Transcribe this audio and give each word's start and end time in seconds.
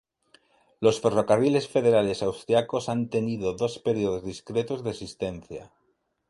Los 0.79 0.99
Ferrocarriles 0.99 1.67
Federales 1.67 2.23
Austríacos 2.23 2.89
han 2.89 3.09
tenido 3.11 3.53
dos 3.53 3.77
períodos 3.77 4.23
discretos 4.23 4.83
de 4.83 4.89
existencia. 4.89 5.71